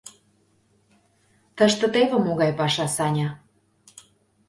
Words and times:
—Тыште 1.57 1.85
теве 1.93 2.17
могай 2.25 2.51
паша, 2.59 2.85
Саня. 2.95 3.29